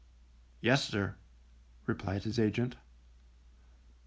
[0.61, 1.13] Yes sir_,
[1.85, 2.75] replied his agent.